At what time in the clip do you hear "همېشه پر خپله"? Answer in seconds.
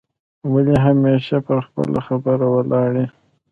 0.85-1.99